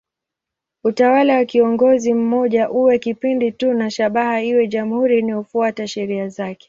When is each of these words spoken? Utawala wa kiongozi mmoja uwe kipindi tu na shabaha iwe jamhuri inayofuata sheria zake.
Utawala 0.83 1.35
wa 1.35 1.45
kiongozi 1.45 2.13
mmoja 2.13 2.69
uwe 2.71 2.99
kipindi 2.99 3.51
tu 3.51 3.73
na 3.73 3.91
shabaha 3.91 4.41
iwe 4.43 4.67
jamhuri 4.67 5.19
inayofuata 5.19 5.87
sheria 5.87 6.29
zake. 6.29 6.59